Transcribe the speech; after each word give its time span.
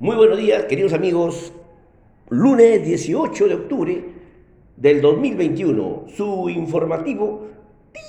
Muy 0.00 0.16
buenos 0.16 0.38
días, 0.38 0.64
queridos 0.64 0.92
amigos. 0.92 1.52
Lunes 2.28 2.84
18 2.84 3.46
de 3.46 3.54
octubre 3.54 4.04
del 4.76 5.00
2021. 5.00 6.06
Su 6.08 6.50
informativo 6.50 7.46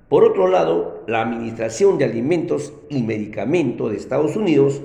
Por 0.08 0.24
otro 0.24 0.48
lado, 0.48 1.04
la 1.06 1.22
Administración 1.22 1.98
de 1.98 2.04
Alimentos 2.04 2.72
y 2.88 3.02
Medicamentos 3.02 3.90
de 3.90 3.96
Estados 3.96 4.36
Unidos 4.36 4.80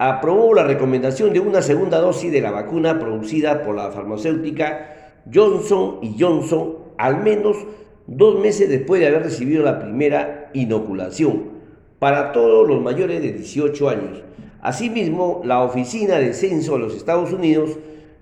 aprobó 0.00 0.52
la 0.54 0.64
recomendación 0.64 1.32
de 1.34 1.40
una 1.40 1.60
segunda 1.60 2.00
dosis 2.00 2.32
de 2.32 2.40
la 2.40 2.50
vacuna 2.50 2.98
producida 2.98 3.62
por 3.62 3.76
la 3.76 3.90
farmacéutica 3.90 5.12
Johnson 5.30 5.98
Johnson 6.18 6.76
al 6.96 7.22
menos 7.22 7.58
dos 8.06 8.40
meses 8.40 8.70
después 8.70 9.02
de 9.02 9.08
haber 9.08 9.24
recibido 9.24 9.62
la 9.62 9.78
primera 9.78 10.48
inoculación 10.54 11.50
para 11.98 12.32
todos 12.32 12.66
los 12.66 12.80
mayores 12.80 13.20
de 13.20 13.34
18 13.34 13.90
años. 13.90 14.22
Asimismo, 14.62 15.42
la 15.44 15.62
Oficina 15.62 16.18
de 16.18 16.32
Censo 16.32 16.72
de 16.72 16.78
los 16.78 16.96
Estados 16.96 17.30
Unidos 17.34 17.76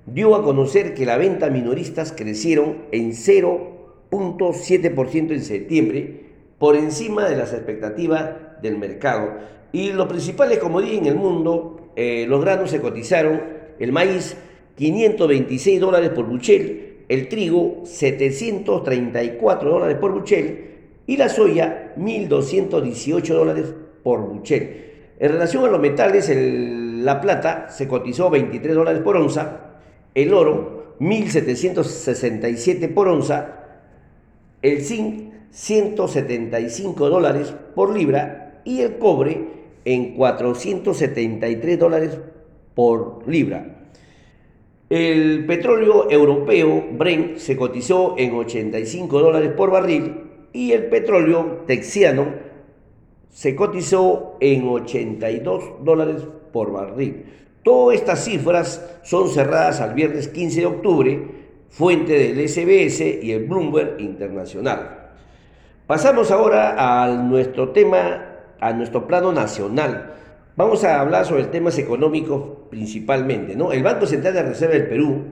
dio 0.06 0.34
a 0.34 0.42
conocer 0.42 0.94
que 0.94 1.06
la 1.06 1.16
venta 1.16 1.48
minoristas 1.48 2.10
crecieron 2.10 2.78
en 2.90 3.12
0.7% 3.12 5.30
en 5.30 5.42
septiembre, 5.42 6.24
por 6.58 6.74
encima 6.74 7.28
de 7.28 7.36
las 7.36 7.52
expectativas 7.52 8.47
del 8.62 8.78
mercado, 8.78 9.32
y 9.72 9.92
los 9.92 10.06
principales 10.06 10.58
commodities 10.58 10.98
en 10.98 11.06
el 11.06 11.14
mundo, 11.16 11.90
eh, 11.96 12.26
los 12.28 12.40
granos 12.40 12.70
se 12.70 12.80
cotizaron, 12.80 13.42
el 13.78 13.92
maíz 13.92 14.36
526 14.76 15.80
dólares 15.80 16.10
por 16.10 16.26
buchel, 16.26 16.98
el 17.08 17.28
trigo 17.28 17.82
734 17.84 19.70
dólares 19.70 19.96
por 19.98 20.12
buchel. 20.12 20.66
Y 21.06 21.16
la 21.16 21.28
soya 21.28 21.94
1.218 21.96 23.26
dólares 23.28 23.74
por 24.02 24.20
buchel. 24.20 24.84
En 25.18 25.32
relación 25.32 25.64
a 25.64 25.68
los 25.68 25.80
metales, 25.80 26.30
la 26.32 27.20
plata 27.20 27.70
se 27.70 27.88
cotizó 27.88 28.30
23 28.30 28.74
dólares 28.74 29.02
por 29.02 29.16
onza, 29.16 29.80
el 30.14 30.34
oro 30.34 30.96
1.767 31.00 32.92
por 32.92 33.08
onza, 33.08 33.54
el 34.62 34.82
zinc 34.82 35.32
175 35.50 37.08
dólares 37.08 37.54
por 37.74 37.96
libra 37.96 38.47
y 38.64 38.80
el 38.80 38.98
cobre 38.98 39.58
en 39.84 40.14
473 40.14 41.78
dólares 41.78 42.18
por 42.74 43.26
libra. 43.26 43.90
El 44.90 45.44
petróleo 45.46 46.10
europeo 46.10 46.86
Brent 46.92 47.36
se 47.36 47.56
cotizó 47.56 48.14
en 48.16 48.34
85 48.34 49.20
dólares 49.20 49.52
por 49.56 49.70
barril 49.70 50.14
y 50.52 50.72
el 50.72 50.86
petróleo 50.86 51.64
texiano 51.66 52.26
se 53.30 53.54
cotizó 53.54 54.36
en 54.40 54.66
82 54.66 55.84
dólares 55.84 56.26
por 56.52 56.72
barril. 56.72 57.24
Todas 57.62 57.96
estas 57.96 58.24
cifras 58.24 59.00
son 59.02 59.28
cerradas 59.28 59.80
al 59.80 59.94
viernes 59.94 60.28
15 60.28 60.60
de 60.60 60.66
octubre, 60.66 61.28
fuente 61.68 62.12
del 62.14 62.48
SBS 62.48 63.00
y 63.22 63.32
el 63.32 63.44
Bloomberg 63.44 64.00
Internacional. 64.00 65.10
Pasamos 65.86 66.30
ahora 66.30 66.76
a 66.78 67.08
nuestro 67.14 67.70
tema 67.70 68.27
a 68.60 68.72
nuestro 68.72 69.06
plano 69.06 69.32
nacional. 69.32 70.14
Vamos 70.56 70.82
a 70.84 71.00
hablar 71.00 71.24
sobre 71.24 71.44
temas 71.44 71.78
económicos 71.78 72.42
principalmente. 72.70 73.54
¿no? 73.54 73.72
El 73.72 73.82
Banco 73.82 74.06
Central 74.06 74.34
de 74.34 74.42
Reserva 74.42 74.74
del 74.74 74.88
Perú 74.88 75.22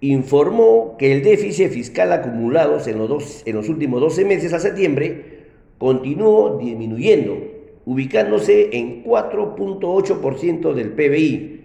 informó 0.00 0.96
que 0.98 1.12
el 1.12 1.22
déficit 1.22 1.70
fiscal 1.70 2.12
acumulado 2.12 2.78
en 2.86 2.98
los, 2.98 3.08
dos, 3.08 3.42
en 3.46 3.56
los 3.56 3.68
últimos 3.68 4.00
12 4.00 4.24
meses 4.24 4.52
a 4.52 4.58
septiembre 4.58 5.38
continuó 5.78 6.58
disminuyendo, 6.58 7.36
ubicándose 7.84 8.76
en 8.76 9.04
4.8% 9.04 10.74
del 10.74 10.90
PBI. 10.90 11.64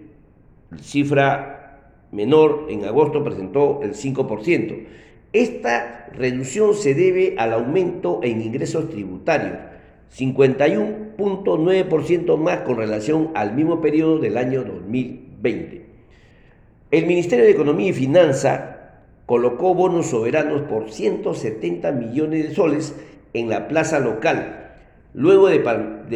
Cifra 0.81 1.93
menor 2.11 2.67
en 2.69 2.85
agosto 2.85 3.23
presentó 3.23 3.81
el 3.81 3.93
5%. 3.93 4.85
Esta 5.33 6.09
reducción 6.13 6.75
se 6.75 6.93
debe 6.93 7.35
al 7.39 7.53
aumento 7.53 8.19
en 8.21 8.41
ingresos 8.41 8.89
tributarios 8.89 9.72
51.9% 10.15 12.37
más 12.37 12.59
con 12.59 12.77
relación 12.77 13.31
al 13.33 13.55
mismo 13.55 13.81
periodo 13.81 14.19
del 14.19 14.37
año 14.37 14.63
2020. 14.63 15.87
El 16.91 17.07
Ministerio 17.07 17.45
de 17.45 17.51
Economía 17.51 17.89
y 17.89 17.93
Finanza 17.93 18.99
colocó 19.25 19.73
bonos 19.73 20.05
soberanos 20.07 20.63
por 20.63 20.91
170 20.91 21.93
millones 21.93 22.49
de 22.49 22.53
soles 22.53 22.93
en 23.33 23.47
la 23.49 23.67
plaza 23.67 23.99
local, 23.99 24.75
luego 25.15 25.47
de, 25.47 25.59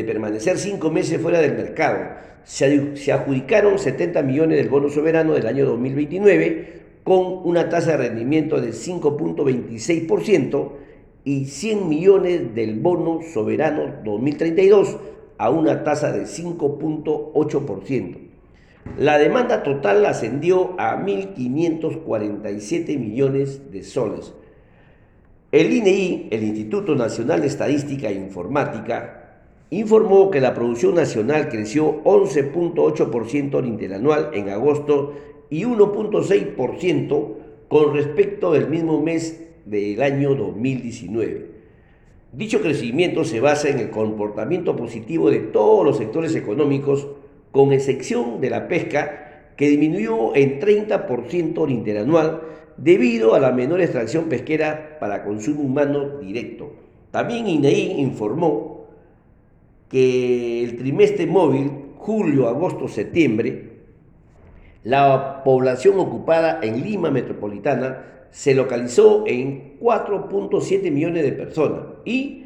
permanecer 0.03 0.59
cinco 0.59 0.91
meses 0.91 1.19
fuera 1.19 1.39
del 1.39 1.55
mercado. 1.55 2.17
Se, 2.43 2.95
se 2.95 3.11
adjudicaron 3.11 3.79
70 3.79 4.21
millones 4.21 4.59
del 4.59 4.69
bono 4.69 4.89
soberano 4.89 5.33
del 5.33 5.47
año 5.47 5.65
2029 5.65 6.83
con 7.03 7.41
una 7.43 7.69
tasa 7.69 7.91
de 7.91 7.97
rendimiento 7.97 8.59
de 8.61 8.69
5.26% 8.69 10.86
y 11.27 11.43
100 11.43 11.89
millones 11.89 12.55
del 12.55 12.79
bono 12.79 13.19
soberano 13.21 13.95
2032 14.05 14.95
a 15.37 15.49
una 15.49 15.83
tasa 15.83 16.13
de 16.13 16.21
5.8%. 16.21 18.17
La 18.97 19.17
demanda 19.17 19.61
total 19.61 20.05
ascendió 20.05 20.79
a 20.79 20.95
1.547 20.95 22.97
millones 22.97 23.73
de 23.73 23.83
soles. 23.83 24.33
El 25.51 25.73
INEI, 25.73 26.29
el 26.31 26.45
Instituto 26.45 26.95
Nacional 26.95 27.41
de 27.41 27.47
Estadística 27.47 28.07
e 28.07 28.13
Informática, 28.13 29.41
informó 29.69 30.31
que 30.31 30.39
la 30.39 30.53
producción 30.53 30.95
nacional 30.95 31.49
creció 31.49 32.01
11.8% 32.05 33.67
interanual 33.67 34.29
en 34.31 34.47
agosto 34.47 35.13
y 35.49 35.65
1.6% 35.65 37.33
con 37.67 37.93
respecto 37.93 38.53
del 38.53 38.69
mismo 38.69 39.01
mes 39.01 39.43
del 39.69 40.01
año 40.01 40.35
2019. 40.35 41.51
Dicho 42.31 42.61
crecimiento 42.61 43.23
se 43.23 43.39
basa 43.39 43.69
en 43.69 43.79
el 43.79 43.89
comportamiento 43.89 44.75
positivo 44.75 45.29
de 45.29 45.39
todos 45.39 45.85
los 45.85 45.97
sectores 45.97 46.35
económicos, 46.35 47.07
con 47.51 47.73
excepción 47.73 48.41
de 48.41 48.49
la 48.49 48.67
pesca, 48.67 49.53
que 49.55 49.69
disminuyó 49.69 50.35
en 50.35 50.59
30% 50.59 51.69
interanual 51.69 52.41
debido 52.77 53.33
a 53.33 53.39
la 53.39 53.51
menor 53.51 53.81
extracción 53.81 54.25
pesquera 54.25 54.97
para 54.99 55.23
consumo 55.23 55.61
humano 55.61 56.19
directo. 56.19 56.73
También 57.11 57.47
INEI 57.47 57.99
informó 57.99 58.85
que 59.89 60.63
el 60.63 60.77
trimestre 60.77 61.25
móvil, 61.25 61.71
julio, 61.97 62.47
agosto, 62.47 62.87
septiembre, 62.87 63.77
la 64.83 65.41
población 65.43 65.99
ocupada 65.99 66.59
en 66.61 66.83
Lima 66.83 67.09
metropolitana 67.09 68.16
se 68.31 68.55
localizó 68.55 69.23
en 69.27 69.77
4.7 69.79 70.91
millones 70.91 71.23
de 71.23 71.31
personas 71.31 71.85
y 72.05 72.43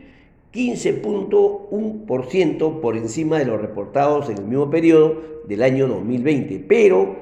15.1% 0.53 2.81
por 2.81 2.97
encima 2.97 3.39
de 3.39 3.45
los 3.45 3.61
reportados 3.61 4.29
en 4.29 4.37
el 4.37 4.45
mismo 4.45 4.69
periodo 4.69 5.21
del 5.47 5.63
año 5.63 5.87
2020, 5.87 6.65
pero 6.67 7.15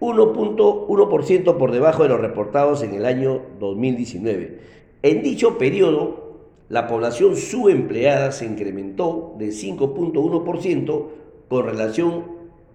1.1% 0.00 1.58
por 1.58 1.72
debajo 1.72 2.02
de 2.02 2.08
los 2.08 2.20
reportados 2.20 2.82
en 2.82 2.94
el 2.94 3.04
año 3.04 3.42
2019. 3.58 4.58
En 5.02 5.22
dicho 5.22 5.58
periodo, 5.58 6.30
la 6.70 6.86
población 6.86 7.36
subempleada 7.36 8.32
se 8.32 8.46
incrementó 8.46 9.34
de 9.38 9.48
5.1% 9.48 11.06
con 11.48 11.66
relación 11.66 12.24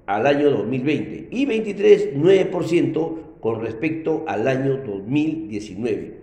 al 0.05 0.27
año 0.27 0.51
2020 0.51 1.29
y 1.31 1.47
23.9% 1.47 3.15
con 3.45 3.61
respecto 3.61 4.23
al 4.25 4.47
año 4.47 4.77
2019. 4.77 6.17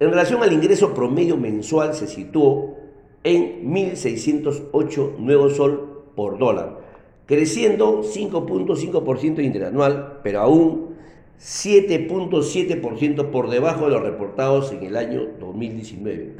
En 0.00 0.08
relación 0.08 0.42
al 0.42 0.54
ingreso 0.54 0.94
promedio 0.94 1.36
mensual 1.36 1.92
se 1.92 2.06
situó 2.06 2.78
en 3.24 3.70
1.608 3.70 5.18
nuevos 5.18 5.56
sol 5.56 6.04
por 6.16 6.38
dólar, 6.38 6.78
creciendo 7.26 8.02
5.5% 8.02 9.44
interanual, 9.44 10.20
pero 10.22 10.40
aún 10.40 10.94
7.7% 11.38 13.30
por 13.30 13.50
debajo 13.50 13.84
de 13.84 13.90
los 13.90 14.02
reportados 14.02 14.72
en 14.72 14.84
el 14.84 14.96
año 14.96 15.26
2019. 15.38 16.36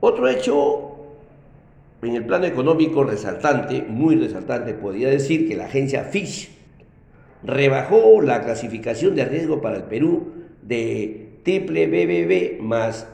Otro 0.00 0.28
hecho 0.28 0.92
en 2.00 2.16
el 2.16 2.24
plano 2.24 2.46
económico 2.46 3.04
resaltante, 3.04 3.82
muy 3.82 4.16
resaltante, 4.16 4.72
podría 4.72 5.10
decir 5.10 5.46
que 5.46 5.56
la 5.56 5.66
agencia 5.66 6.04
Fish 6.04 6.61
rebajó 7.44 8.20
la 8.20 8.42
clasificación 8.42 9.14
de 9.14 9.24
riesgo 9.24 9.60
para 9.60 9.76
el 9.76 9.84
Perú 9.84 10.32
de 10.62 11.38
triple 11.42 11.86
BBB 11.86 12.62
más 12.62 13.08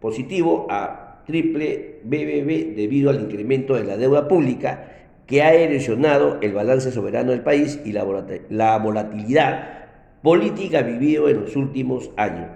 positivo 0.00 0.66
a 0.70 1.22
triple 1.26 2.00
BBB 2.04 2.74
debido 2.76 3.10
al 3.10 3.20
incremento 3.20 3.74
de 3.74 3.84
la 3.84 3.96
deuda 3.96 4.28
pública 4.28 4.88
que 5.26 5.42
ha 5.42 5.54
erosionado 5.54 6.38
el 6.40 6.52
balance 6.52 6.90
soberano 6.90 7.30
del 7.30 7.42
país 7.42 7.80
y 7.84 7.92
la 7.92 8.78
volatilidad 8.78 9.82
política 10.22 10.82
vivido 10.82 11.28
en 11.28 11.40
los 11.42 11.56
últimos 11.56 12.10
años. 12.16 12.48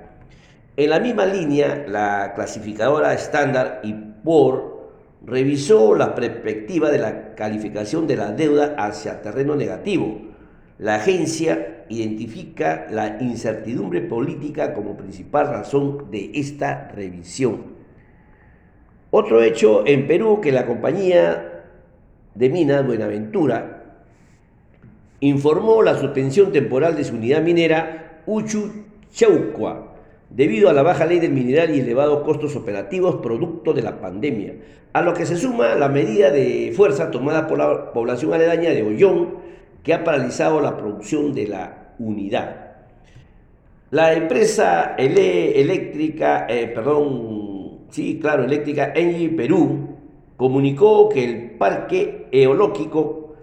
En 0.76 0.90
la 0.90 1.00
misma 1.00 1.26
línea, 1.26 1.86
la 1.88 2.32
clasificadora 2.34 3.14
estándar 3.14 3.80
y 3.82 3.94
por 3.94 4.90
revisó 5.24 5.94
la 5.94 6.14
perspectiva 6.14 6.90
de 6.90 6.98
la 6.98 7.34
calificación 7.34 8.06
de 8.06 8.16
la 8.16 8.32
deuda 8.32 8.74
hacia 8.78 9.22
terreno 9.22 9.56
negativo. 9.56 10.20
La 10.78 10.96
agencia 10.96 11.84
identifica 11.88 12.86
la 12.90 13.18
incertidumbre 13.20 14.02
política 14.02 14.74
como 14.74 14.96
principal 14.96 15.48
razón 15.48 16.10
de 16.10 16.32
esta 16.34 16.88
revisión. 16.88 17.76
Otro 19.10 19.42
hecho 19.42 19.86
en 19.86 20.06
Perú 20.06 20.40
que 20.42 20.52
la 20.52 20.66
compañía 20.66 21.64
de 22.34 22.50
minas 22.50 22.86
Buenaventura 22.86 23.84
informó 25.20 25.82
la 25.82 25.94
suspensión 25.94 26.52
temporal 26.52 26.94
de 26.94 27.04
su 27.04 27.14
unidad 27.14 27.42
minera 27.42 28.22
Uchuchaucua 28.26 29.94
debido 30.28 30.68
a 30.68 30.72
la 30.72 30.82
baja 30.82 31.06
ley 31.06 31.20
del 31.20 31.32
mineral 31.32 31.74
y 31.74 31.80
elevados 31.80 32.24
costos 32.24 32.56
operativos 32.56 33.16
producto 33.16 33.72
de 33.72 33.82
la 33.82 34.00
pandemia, 34.00 34.54
a 34.92 35.00
lo 35.00 35.14
que 35.14 35.24
se 35.24 35.36
suma 35.36 35.74
la 35.76 35.88
medida 35.88 36.30
de 36.30 36.72
fuerza 36.76 37.10
tomada 37.10 37.46
por 37.46 37.58
la 37.58 37.92
población 37.92 38.34
aledaña 38.34 38.70
de 38.70 38.82
Ollón, 38.82 39.45
que 39.86 39.94
ha 39.94 40.02
paralizado 40.02 40.60
la 40.60 40.76
producción 40.76 41.32
de 41.32 41.46
la 41.46 41.94
unidad. 42.00 42.72
La 43.92 44.14
empresa 44.14 44.96
eléctrica, 44.98 46.44
eh, 46.48 46.66
perdón, 46.66 47.82
sí, 47.90 48.18
claro, 48.20 48.42
eléctrica 48.42 48.92
Engie 48.96 49.28
Perú 49.28 49.90
comunicó 50.36 51.08
que 51.08 51.24
el 51.24 51.50
parque 51.52 52.26
eológico 52.32 53.36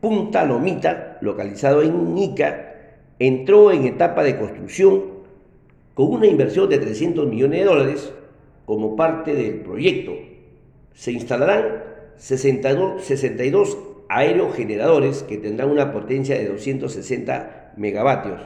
Punta 0.00 0.44
Lomita, 0.44 1.18
localizado 1.20 1.82
en 1.82 2.16
Ica, 2.16 2.76
entró 3.18 3.72
en 3.72 3.84
etapa 3.84 4.22
de 4.22 4.38
construcción 4.38 5.02
con 5.94 6.12
una 6.12 6.28
inversión 6.28 6.68
de 6.68 6.78
300 6.78 7.26
millones 7.26 7.58
de 7.58 7.66
dólares 7.66 8.12
como 8.66 8.94
parte 8.94 9.34
del 9.34 9.62
proyecto. 9.62 10.12
Se 10.94 11.10
instalarán 11.10 11.82
62, 12.14 13.02
62 13.02 13.87
aerogeneradores 14.08 15.22
que 15.22 15.38
tendrán 15.38 15.70
una 15.70 15.92
potencia 15.92 16.36
de 16.36 16.48
260 16.48 17.74
megavatios. 17.76 18.40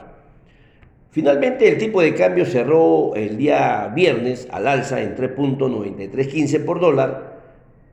Finalmente, 1.11 1.67
el 1.67 1.77
tipo 1.77 2.01
de 2.01 2.15
cambio 2.15 2.45
cerró 2.45 3.13
el 3.15 3.37
día 3.37 3.91
viernes 3.95 4.47
al 4.51 4.67
alza 4.67 5.01
en 5.01 5.15
3.9315 5.15 6.65
por 6.65 6.79
dólar 6.79 7.33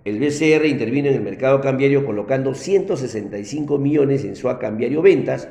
el 0.02 0.18
BCR 0.18 0.64
intervino 0.64 1.08
en 1.08 1.16
el 1.16 1.20
mercado 1.20 1.60
cambiario 1.60 2.06
colocando 2.06 2.54
165 2.54 3.76
millones 3.76 4.24
en 4.24 4.34
SUA 4.34 4.58
cambiario 4.58 5.02
ventas, 5.02 5.48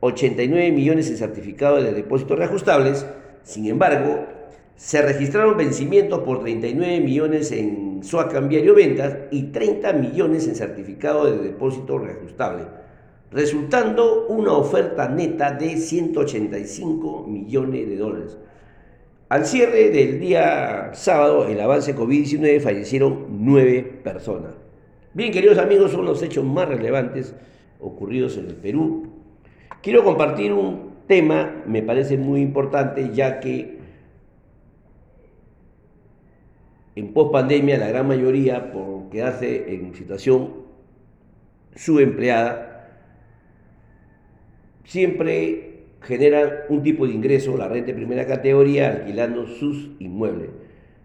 89 0.00 0.72
millones 0.72 1.08
en 1.08 1.16
certificados 1.16 1.84
de 1.84 1.92
depósitos 1.92 2.36
reajustables. 2.36 3.06
Sin 3.44 3.66
embargo, 3.66 4.26
se 4.74 5.02
registraron 5.02 5.56
vencimientos 5.56 6.20
por 6.20 6.40
39 6.40 6.98
millones 6.98 7.52
en 7.52 7.91
SUA 8.02 8.28
cambiario 8.28 8.74
ventas 8.74 9.16
y 9.30 9.44
30 9.44 9.92
millones 9.94 10.46
en 10.48 10.54
certificado 10.54 11.24
de 11.26 11.38
depósito 11.38 11.98
reajustable, 11.98 12.64
resultando 13.30 14.26
una 14.28 14.52
oferta 14.52 15.08
neta 15.08 15.52
de 15.52 15.76
185 15.76 17.26
millones 17.26 17.88
de 17.88 17.96
dólares. 17.96 18.38
Al 19.28 19.46
cierre 19.46 19.88
del 19.88 20.20
día 20.20 20.90
sábado, 20.92 21.46
el 21.46 21.58
avance 21.60 21.96
COVID-19 21.96 22.60
fallecieron 22.60 23.26
nueve 23.30 23.82
personas. 24.04 24.52
Bien, 25.14 25.32
queridos 25.32 25.58
amigos, 25.58 25.92
son 25.92 26.04
los 26.04 26.22
hechos 26.22 26.44
más 26.44 26.68
relevantes 26.68 27.34
ocurridos 27.80 28.36
en 28.36 28.48
el 28.48 28.56
Perú. 28.56 29.06
Quiero 29.82 30.04
compartir 30.04 30.52
un 30.52 30.92
tema, 31.06 31.62
me 31.66 31.82
parece 31.82 32.16
muy 32.18 32.40
importante, 32.40 33.10
ya 33.14 33.40
que 33.40 33.78
en 36.94 37.12
pospandemia 37.12 37.78
la 37.78 37.88
gran 37.88 38.06
mayoría, 38.06 38.72
por 38.72 39.08
quedarse 39.10 39.74
en 39.74 39.94
situación 39.94 40.62
subempleada, 41.74 42.90
siempre 44.84 45.84
generan 46.02 46.50
un 46.68 46.82
tipo 46.82 47.06
de 47.06 47.14
ingreso, 47.14 47.56
la 47.56 47.68
renta 47.68 47.88
de 47.88 47.94
primera 47.94 48.26
categoría, 48.26 48.90
alquilando 48.90 49.46
sus 49.46 49.90
inmuebles. 50.00 50.50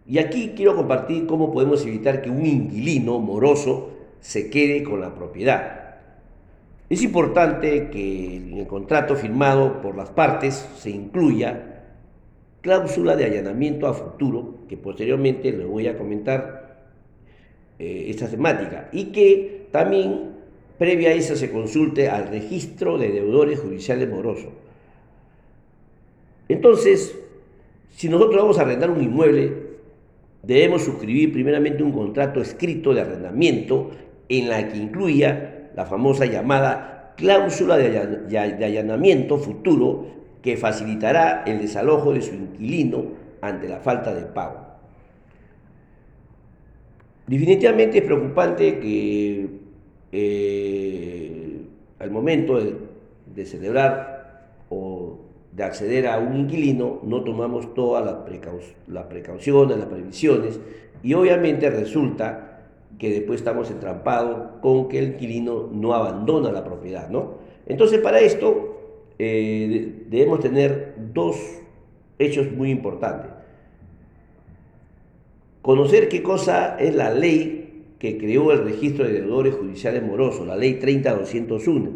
Y 0.06 0.20
aquí 0.20 0.54
quiero 0.56 0.76
compartir 0.76 1.26
cómo 1.26 1.52
podemos 1.52 1.86
evitar 1.86 2.22
que 2.22 2.30
un 2.30 2.46
inquilino 2.46 3.20
moroso 3.20 3.92
se 4.20 4.50
quede 4.50 4.84
con 4.84 5.02
la 5.02 5.14
propiedad. 5.14 5.88
Es 6.90 7.04
importante 7.04 7.90
que 7.90 8.38
en 8.38 8.58
el 8.58 8.68
contrato 8.68 9.16
firmado 9.16 9.82
por 9.82 9.96
las 9.96 10.10
partes 10.10 10.56
se 10.78 10.90
incluya 10.90 11.77
cláusula 12.62 13.16
de 13.16 13.26
allanamiento 13.26 13.88
a 13.88 13.94
futuro, 13.94 14.56
que 14.68 14.78
posteriormente 14.78 15.52
les 15.52 15.66
voy 15.68 15.88
a 15.88 15.98
comentar 15.98 16.86
eh, 17.80 18.06
esta 18.10 18.28
temática, 18.28 18.90
y 18.92 19.06
que 19.06 19.68
también 19.72 20.32
previa 20.78 21.10
a 21.10 21.14
esa 21.14 21.36
se 21.36 21.52
consulte 21.52 22.10
al 22.10 22.30
registro 22.30 22.98
de 22.98 23.12
deudores 23.12 23.60
judiciales 23.60 24.10
morosos. 24.10 24.52
Entonces, 26.50 27.18
si 27.92 28.10
nosotros 28.10 28.42
vamos 28.42 28.60
a 28.60 28.62
arrendar 28.62 28.90
un 28.90 29.04
inmueble, 29.04 29.54
debemos 30.44 30.84
suscribir 30.84 31.34
primeramente 31.34 31.84
un 31.84 31.92
contrato 31.92 32.42
escrito 32.42 32.94
de 32.94 33.02
arrendamiento 33.02 33.92
en 34.30 34.50
la 34.50 34.68
que 34.68 34.78
incluya 34.78 35.72
la 35.76 35.86
famosa 35.86 36.26
llamada 36.26 37.14
cláusula 37.18 37.78
de 37.78 38.38
allanamiento 38.38 39.38
futuro 39.38 40.17
que 40.48 40.56
facilitará 40.56 41.44
el 41.46 41.60
desalojo 41.60 42.14
de 42.14 42.22
su 42.22 42.34
inquilino 42.34 43.04
ante 43.42 43.68
la 43.68 43.82
falta 43.82 44.14
de 44.14 44.22
pago. 44.22 44.62
Definitivamente 47.28 47.98
es 47.98 48.06
preocupante 48.06 48.80
que 48.80 49.50
eh, 50.14 51.62
al 52.00 52.12
momento 52.12 52.62
de, 52.62 53.46
celebrar 53.46 54.54
o 54.70 55.18
de 55.52 55.66
acceder 55.66 56.08
a 56.08 56.18
un 56.18 56.38
inquilino, 56.38 57.02
no 57.04 57.26
tomamos 57.26 57.74
todas 57.74 58.06
las, 58.06 58.16
precauciones, 58.24 59.78
las 59.78 59.88
previsiones, 59.88 60.62
y 61.04 61.14
obviamente 61.14 61.70
resulta 61.70 62.62
que 62.98 63.10
después 63.10 63.42
estamos 63.42 63.70
entrampados 63.70 64.62
con 64.62 64.88
que 64.88 65.00
el 65.00 65.08
inquilino 65.10 65.68
no 65.74 65.94
abandona 65.94 66.54
la 66.54 66.64
propiedad, 66.64 67.10
¿no? 67.10 67.34
Entonces, 67.66 68.00
para 68.00 68.22
esto 68.22 68.77
eh, 69.20 70.06
debemos 70.10 70.40
tener 70.40 70.96
dos 71.14 71.38
hechos 72.20 72.52
muy 72.52 72.72
importantes. 72.72 73.32
Conocer 75.62 76.08
qué 76.08 76.24
cosa 76.24 76.78
es 76.80 76.96
la 76.96 77.12
ley 77.12 77.84
que 78.00 78.18
creó 78.18 78.52
el 78.52 78.64
registro 78.64 79.06
de 79.06 79.14
deudores 79.14 79.56
judiciales 79.56 80.04
morosos, 80.04 80.48
la 80.48 80.56
ley 80.56 80.76
30201, 80.76 81.92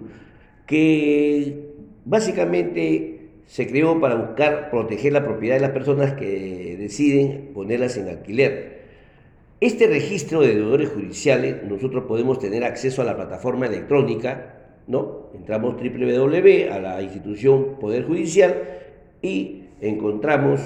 que 0.65 1.71
básicamente 2.05 3.29
se 3.45 3.67
creó 3.67 3.99
para 3.99 4.15
buscar 4.15 4.71
proteger 4.71 5.13
la 5.13 5.23
propiedad 5.23 5.55
de 5.55 5.61
las 5.61 5.71
personas 5.71 6.13
que 6.13 6.75
deciden 6.79 7.51
ponerlas 7.53 7.97
en 7.97 8.07
alquiler. 8.07 8.81
Este 9.59 9.87
registro 9.87 10.41
de 10.41 10.55
deudores 10.55 10.89
judiciales 10.89 11.63
nosotros 11.63 12.05
podemos 12.05 12.39
tener 12.39 12.63
acceso 12.63 13.01
a 13.01 13.05
la 13.05 13.15
plataforma 13.15 13.67
electrónica, 13.67 14.60
¿no? 14.87 15.29
Entramos 15.33 15.75
www 15.75 16.71
a 16.71 16.79
la 16.79 17.01
institución 17.01 17.77
Poder 17.79 18.05
Judicial 18.05 18.55
y 19.21 19.63
encontramos 19.81 20.61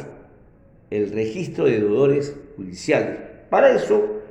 el 0.90 1.12
registro 1.12 1.66
de 1.66 1.80
deudores 1.80 2.36
judiciales. 2.56 3.18
Para 3.50 3.76
eso 3.76 4.22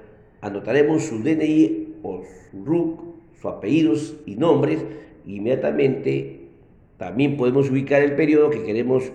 anotaremos 0.40 1.04
su 1.04 1.22
DNI 1.22 1.96
o 2.02 2.22
su 2.50 2.64
RUC, 2.64 3.00
sus 3.36 3.44
apellidos 3.46 4.16
y 4.26 4.36
nombres. 4.36 4.84
Inmediatamente 5.26 6.48
también 6.96 7.36
podemos 7.36 7.70
ubicar 7.70 8.02
el 8.02 8.14
periodo 8.14 8.50
que 8.50 8.62
queremos 8.62 9.10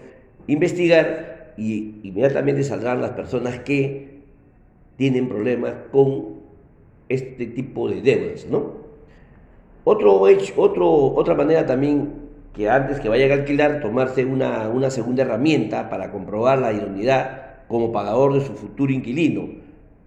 investigar 0.48 1.54
y 1.58 1.96
inmediatamente 2.04 2.64
saldrán 2.64 3.02
las 3.02 3.12
personas 3.12 3.60
que 3.60 4.20
tienen 4.98 5.30
problemas 5.30 5.74
con 5.92 6.40
este 7.08 7.46
tipo 7.48 7.90
de 7.90 8.02
deudas, 8.02 8.48
¿no? 8.50 8.89
Otro, 9.92 10.22
otro, 10.58 11.16
otra 11.16 11.34
manera 11.34 11.66
también 11.66 12.12
que 12.54 12.70
antes 12.70 13.00
que 13.00 13.10
vayan 13.10 13.32
a 13.32 13.34
alquilar, 13.34 13.82
tomarse 13.82 14.24
una, 14.24 14.70
una 14.70 14.92
segunda 14.92 15.24
herramienta 15.24 15.90
para 15.90 16.12
comprobar 16.12 16.60
la 16.60 16.72
idoneidad 16.72 17.66
como 17.68 17.92
pagador 17.92 18.36
de 18.36 18.42
su 18.42 18.54
futuro 18.54 18.94
inquilino. 18.94 19.50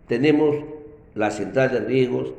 Tenemos 0.06 0.54
la 1.16 1.32
central 1.32 1.72
de 1.72 1.80
riesgos 1.80 2.32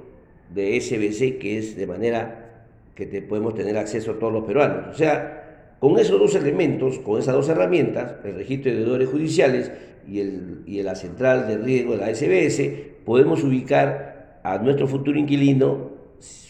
de 0.53 0.79
SBC, 0.79 1.37
que 1.37 1.57
es 1.57 1.75
de 1.75 1.85
manera 1.85 2.69
que 2.95 3.07
te 3.07 3.21
podemos 3.21 3.55
tener 3.55 3.77
acceso 3.77 4.11
a 4.11 4.19
todos 4.19 4.31
los 4.31 4.45
peruanos. 4.45 4.87
O 4.89 4.93
sea, 4.93 5.75
con 5.81 5.99
esos 5.99 6.17
dos 6.17 6.35
elementos, 6.35 6.99
con 6.99 7.19
esas 7.19 7.35
dos 7.35 7.49
herramientas, 7.49 8.15
el 8.23 8.35
registro 8.35 8.71
de 8.71 8.77
deudores 8.77 9.09
judiciales 9.09 9.69
y, 10.07 10.21
el, 10.21 10.61
y 10.65 10.81
la 10.81 10.95
central 10.95 11.45
de 11.49 11.57
riesgo 11.57 11.97
de 11.97 12.05
la 12.05 12.15
SBS, 12.15 13.03
podemos 13.03 13.43
ubicar 13.43 14.39
a 14.43 14.59
nuestro 14.59 14.87
futuro 14.87 15.19
inquilino 15.19 15.92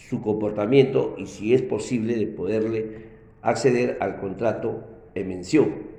su 0.08 0.20
comportamiento 0.20 1.14
y 1.18 1.26
si 1.26 1.54
es 1.54 1.62
posible 1.62 2.16
de 2.16 2.26
poderle 2.26 3.04
acceder 3.42 3.98
al 4.00 4.18
contrato 4.18 4.84
en 5.14 5.28
mención. 5.28 5.94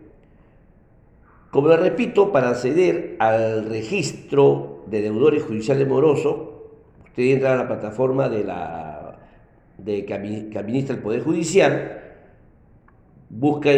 Como 1.52 1.70
le 1.70 1.78
repito, 1.78 2.32
para 2.32 2.50
acceder 2.50 3.16
al 3.20 3.66
registro 3.70 4.84
de 4.88 5.02
deudores 5.02 5.44
judiciales 5.44 5.88
morosos, 5.88 6.36
usted 7.06 7.24
entra 7.24 7.54
a 7.54 7.56
la 7.56 7.68
plataforma 7.68 8.28
de 8.28 8.44
la, 8.44 9.20
de, 9.78 10.06
que, 10.06 10.14
administra 10.14 10.96
el 10.96 11.02
Poder 11.02 11.22
Judicial, 11.22 12.02
busca, 13.30 13.70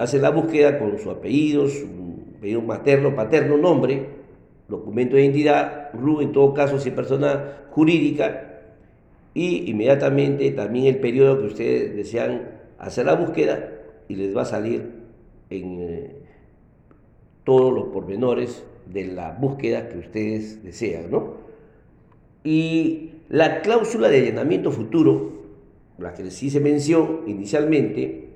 hace 0.00 0.18
la 0.18 0.30
búsqueda 0.30 0.78
con 0.78 0.98
su 0.98 1.10
apellido, 1.10 1.68
su 1.68 1.86
apellido 2.36 2.62
materno, 2.62 3.14
paterno, 3.14 3.56
nombre, 3.56 4.08
documento 4.68 5.16
de 5.16 5.22
identidad, 5.22 5.90
RU 5.94 6.20
en 6.20 6.32
todo 6.32 6.52
caso 6.52 6.78
si 6.78 6.88
es 6.88 6.94
persona 6.94 7.66
jurídica, 7.70 8.49
y 9.34 9.70
inmediatamente 9.70 10.50
también 10.50 10.86
el 10.86 10.98
periodo 10.98 11.38
que 11.38 11.46
ustedes 11.46 11.94
desean 11.94 12.60
hacer 12.78 13.06
la 13.06 13.14
búsqueda 13.14 13.72
y 14.08 14.16
les 14.16 14.36
va 14.36 14.42
a 14.42 14.46
salir 14.46 14.90
en 15.50 15.80
eh, 15.80 16.16
todos 17.44 17.72
los 17.72 17.88
pormenores 17.88 18.64
de 18.86 19.06
la 19.06 19.32
búsqueda 19.32 19.88
que 19.88 19.98
ustedes 19.98 20.62
desean, 20.64 21.10
¿no? 21.10 21.34
Y 22.42 23.10
la 23.28 23.60
cláusula 23.60 24.08
de 24.08 24.18
allanamiento 24.18 24.72
futuro, 24.72 25.32
la 25.98 26.14
que 26.14 26.24
les 26.24 26.42
hice 26.42 26.58
mención 26.58 27.20
inicialmente, 27.26 28.30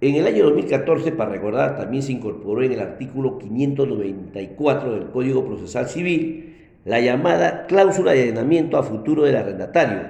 en 0.00 0.14
el 0.14 0.26
año 0.26 0.44
2014, 0.44 1.12
para 1.12 1.30
recordar, 1.30 1.76
también 1.76 2.02
se 2.02 2.12
incorporó 2.12 2.62
en 2.62 2.72
el 2.72 2.80
artículo 2.80 3.38
594 3.38 4.92
del 4.92 5.10
Código 5.10 5.44
Procesal 5.44 5.88
Civil 5.88 6.65
la 6.86 7.00
llamada 7.00 7.66
cláusula 7.66 8.12
de 8.12 8.22
allanamiento 8.22 8.78
a 8.78 8.84
futuro 8.84 9.24
del 9.24 9.36
arrendatario, 9.36 10.02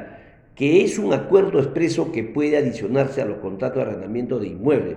que 0.54 0.84
es 0.84 0.98
un 0.98 1.14
acuerdo 1.14 1.58
expreso 1.58 2.12
que 2.12 2.22
puede 2.22 2.58
adicionarse 2.58 3.22
a 3.22 3.24
los 3.24 3.38
contratos 3.38 3.78
de 3.82 3.90
arrendamiento 3.90 4.38
de 4.38 4.48
inmueble. 4.48 4.96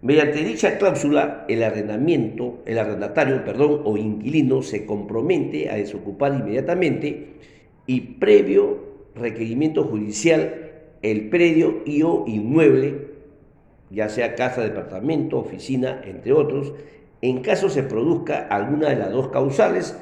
Mediante 0.00 0.42
dicha 0.42 0.78
cláusula, 0.78 1.44
el 1.48 1.62
arrendamiento, 1.62 2.62
el 2.64 2.78
arrendatario, 2.78 3.44
perdón, 3.44 3.82
o 3.84 3.98
inquilino 3.98 4.62
se 4.62 4.86
compromete 4.86 5.68
a 5.68 5.76
desocupar 5.76 6.34
inmediatamente 6.34 7.34
y 7.86 8.00
previo 8.00 8.78
requerimiento 9.14 9.84
judicial 9.84 10.70
el 11.02 11.28
predio 11.28 11.82
y 11.84 12.02
o 12.02 12.24
inmueble, 12.26 13.08
ya 13.90 14.08
sea 14.08 14.34
casa, 14.34 14.62
departamento, 14.62 15.38
oficina, 15.38 16.00
entre 16.06 16.32
otros, 16.32 16.72
en 17.20 17.42
caso 17.42 17.68
se 17.68 17.82
produzca 17.82 18.46
alguna 18.48 18.88
de 18.88 18.96
las 18.96 19.12
dos 19.12 19.28
causales 19.28 19.94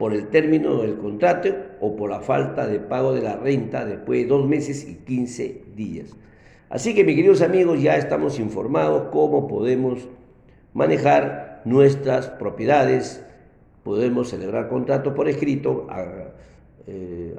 por 0.00 0.14
el 0.14 0.28
término 0.28 0.80
del 0.80 0.96
contrato 0.96 1.50
o 1.78 1.94
por 1.94 2.08
la 2.08 2.20
falta 2.20 2.66
de 2.66 2.80
pago 2.80 3.12
de 3.12 3.20
la 3.20 3.36
renta 3.36 3.84
después 3.84 4.22
de 4.22 4.28
dos 4.28 4.48
meses 4.48 4.88
y 4.88 4.94
15 4.94 5.64
días. 5.76 6.16
Así 6.70 6.94
que, 6.94 7.04
mis 7.04 7.16
queridos 7.16 7.42
amigos, 7.42 7.82
ya 7.82 7.96
estamos 7.98 8.38
informados 8.38 9.08
cómo 9.12 9.46
podemos 9.46 10.08
manejar 10.72 11.60
nuestras 11.66 12.28
propiedades, 12.28 13.22
podemos 13.82 14.30
celebrar 14.30 14.70
contrato 14.70 15.12
por 15.12 15.28
escrito, 15.28 15.86
eh, 16.86 17.34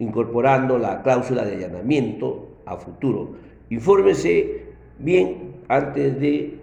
incorporando 0.00 0.78
la 0.78 1.02
cláusula 1.02 1.44
de 1.44 1.54
allanamiento 1.54 2.62
a 2.66 2.78
futuro. 2.78 3.36
Infórmese 3.70 4.64
bien 4.98 5.54
antes 5.68 6.18
de 6.18 6.58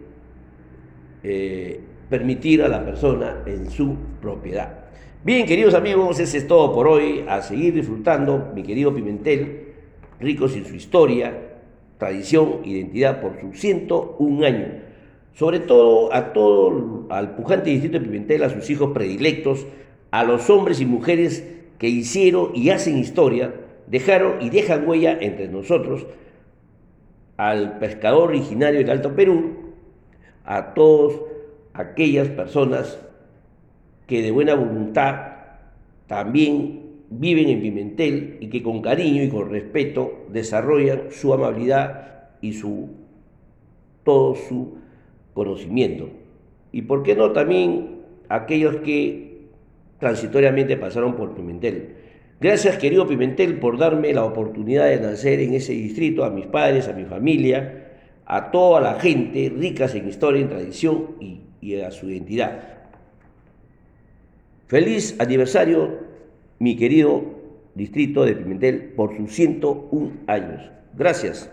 eh, 1.23 1.79
permitir 2.09 2.61
a 2.61 2.67
la 2.67 2.83
persona 2.83 3.41
en 3.45 3.71
su 3.71 3.95
propiedad. 4.19 4.83
Bien, 5.25 5.45
queridos 5.45 5.73
amigos, 5.73 6.19
ese 6.19 6.37
es 6.37 6.49
todo 6.49 6.73
por 6.73 6.85
hoy. 6.85 7.23
A 7.29 7.41
seguir 7.41 7.73
disfrutando, 7.73 8.51
mi 8.53 8.61
querido 8.61 8.93
Pimentel, 8.93 9.67
ricos 10.19 10.53
en 10.53 10.65
su 10.65 10.75
historia, 10.75 11.61
tradición, 11.97 12.59
identidad 12.65 13.21
por 13.21 13.39
sus 13.39 13.57
101 13.57 14.45
años. 14.45 14.67
Sobre 15.33 15.61
todo 15.61 16.13
a 16.13 16.33
todo, 16.33 17.07
al 17.09 17.37
pujante 17.37 17.69
distrito 17.69 17.99
de 17.99 18.05
Pimentel, 18.05 18.43
a 18.43 18.49
sus 18.49 18.69
hijos 18.69 18.91
predilectos, 18.91 19.65
a 20.11 20.25
los 20.25 20.49
hombres 20.49 20.81
y 20.81 20.85
mujeres 20.85 21.49
que 21.77 21.87
hicieron 21.87 22.49
y 22.53 22.71
hacen 22.71 22.97
historia, 22.97 23.53
dejaron 23.87 24.41
y 24.41 24.49
dejan 24.49 24.85
huella 24.85 25.17
entre 25.21 25.47
nosotros, 25.47 26.05
al 27.37 27.79
pescador 27.79 28.27
originario 28.27 28.79
del 28.81 28.89
Alto 28.89 29.15
Perú, 29.15 29.53
a 30.43 30.73
todas 30.73 31.17
aquellas 31.73 32.27
personas 32.27 32.99
que 34.07 34.21
de 34.21 34.31
buena 34.31 34.55
voluntad 34.55 35.33
también 36.07 36.83
viven 37.09 37.49
en 37.49 37.61
Pimentel 37.61 38.37
y 38.39 38.47
que 38.47 38.63
con 38.63 38.81
cariño 38.81 39.23
y 39.23 39.29
con 39.29 39.49
respeto 39.49 40.25
desarrollan 40.29 41.11
su 41.11 41.33
amabilidad 41.33 42.29
y 42.41 42.53
su 42.53 42.89
todo 44.03 44.35
su 44.35 44.75
conocimiento. 45.33 46.09
Y 46.71 46.83
por 46.83 47.03
qué 47.03 47.15
no 47.15 47.31
también 47.31 47.99
aquellos 48.29 48.77
que 48.77 49.47
transitoriamente 49.99 50.75
pasaron 50.75 51.15
por 51.15 51.33
Pimentel. 51.33 51.95
Gracias 52.41 52.77
querido 52.77 53.07
Pimentel 53.07 53.59
por 53.59 53.77
darme 53.77 54.11
la 54.11 54.25
oportunidad 54.25 54.87
de 54.87 54.99
nacer 54.99 55.39
en 55.39 55.53
ese 55.53 55.71
distrito, 55.71 56.25
a 56.25 56.29
mis 56.29 56.45
padres, 56.47 56.89
a 56.89 56.93
mi 56.93 57.05
familia, 57.05 57.91
a 58.25 58.51
toda 58.51 58.81
la 58.81 58.99
gente 58.99 59.51
ricas 59.55 59.95
en 59.95 60.09
historia, 60.09 60.41
en 60.41 60.49
tradición 60.49 61.11
y, 61.21 61.41
y 61.61 61.79
a 61.79 61.91
su 61.91 62.09
identidad. 62.09 62.82
Feliz 64.73 65.15
aniversario, 65.19 65.99
mi 66.57 66.75
querido 66.75 67.21
distrito 67.75 68.25
de 68.25 68.33
Pimentel, 68.33 68.93
por 68.95 69.15
sus 69.15 69.31
101 69.31 70.11
años. 70.25 70.63
Gracias. 70.95 71.47